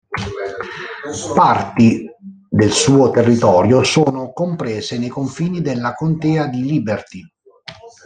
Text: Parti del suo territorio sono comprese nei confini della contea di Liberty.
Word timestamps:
Parti 1.35 2.09
del 2.49 2.71
suo 2.71 3.11
territorio 3.11 3.83
sono 3.83 4.33
comprese 4.33 4.97
nei 4.97 5.09
confini 5.09 5.61
della 5.61 5.93
contea 5.93 6.47
di 6.47 6.63
Liberty. 6.63 7.21